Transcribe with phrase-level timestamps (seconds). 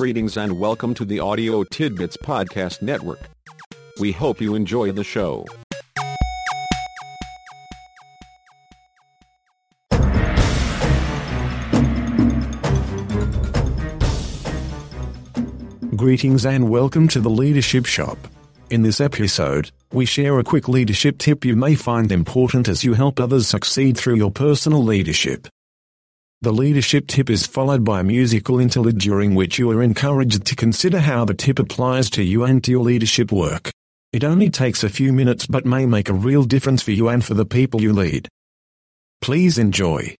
[0.00, 3.20] Greetings and welcome to the Audio Tidbits Podcast Network.
[4.00, 5.44] We hope you enjoy the show.
[15.94, 18.16] Greetings and welcome to the Leadership Shop.
[18.70, 22.94] In this episode, we share a quick leadership tip you may find important as you
[22.94, 25.46] help others succeed through your personal leadership.
[26.42, 30.56] The leadership tip is followed by a musical interlude during which you are encouraged to
[30.56, 33.70] consider how the tip applies to you and to your leadership work.
[34.14, 37.22] It only takes a few minutes but may make a real difference for you and
[37.22, 38.26] for the people you lead.
[39.20, 40.14] Please enjoy.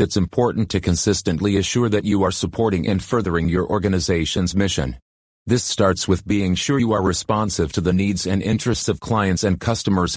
[0.00, 4.96] It's important to consistently assure that you are supporting and furthering your organization's mission.
[5.46, 9.44] This starts with being sure you are responsive to the needs and interests of clients
[9.44, 10.16] and customers.